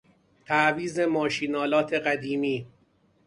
تعویض 0.45 0.99
ماشین 0.99 1.55
آلات 1.55 1.93
قدیمی 1.93 2.67